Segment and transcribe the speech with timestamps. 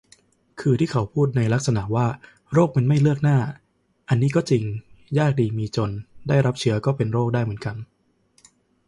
[0.61, 2.07] คือที่เขาพูดในลักษณะว่า
[2.51, 3.37] "โรคมันไม่เลือกหน้า"
[4.09, 4.63] อันนี้ก็จริง
[5.19, 5.89] ยากดีมีจน
[6.27, 7.75] ได้รับเชื้อก็เป็นโรคได้เหมือนกัน